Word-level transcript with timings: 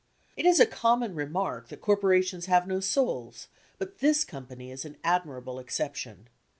It 0.35 0.47
is 0.47 0.59
a 0.59 0.65
common 0.65 1.13
remark 1.13 1.67
that 1.67 1.79
corporations 1.81 2.47
have 2.47 2.65
no 2.65 2.79
souls, 2.79 3.49
but 3.77 3.99
this 3.99 4.23
company 4.25 4.71
is 4.71 4.83
an 4.83 4.97
admirable 5.03 5.59
exception. 5.59 6.27